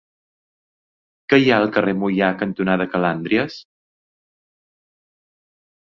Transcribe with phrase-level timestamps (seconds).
[1.33, 3.61] Què hi ha al carrer Moià cantonada Calàndries?